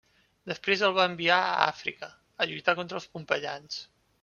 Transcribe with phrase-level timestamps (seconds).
[0.51, 3.81] Després el va enviar a Àfrica a lluitar contra els pompeians.